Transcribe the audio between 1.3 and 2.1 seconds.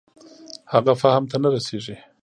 ته نه رسېږي.